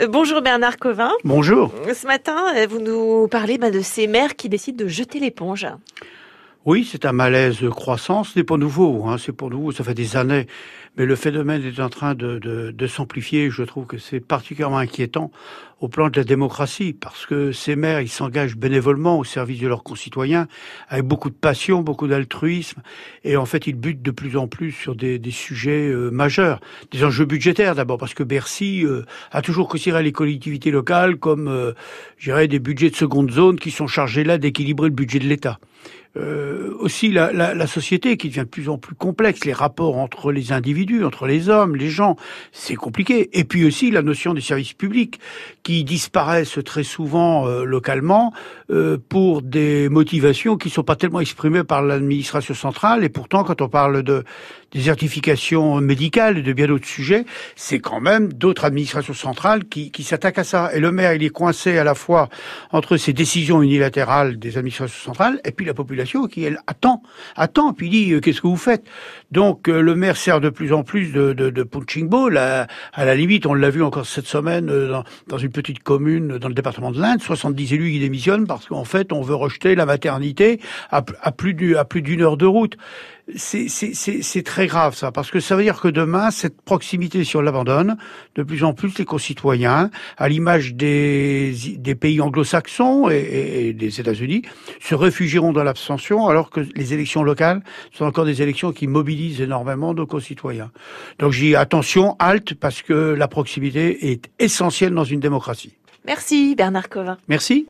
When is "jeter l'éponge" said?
4.88-5.66